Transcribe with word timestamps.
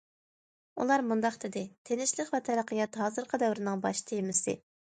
ئۇلار 0.83 1.03
مۇنداق 1.09 1.37
دېدى: 1.43 1.63
تىنچلىق 1.91 2.33
ۋە 2.37 2.41
تەرەققىيات 2.49 2.99
ھازىرقى 3.05 3.43
دەۋرنىڭ 3.47 3.87
باش 3.87 4.05
تېمىسى. 4.13 4.61